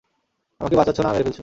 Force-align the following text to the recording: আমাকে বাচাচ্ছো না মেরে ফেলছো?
আমাকে 0.61 0.75
বাচাচ্ছো 0.75 1.01
না 1.03 1.09
মেরে 1.11 1.23
ফেলছো? 1.23 1.39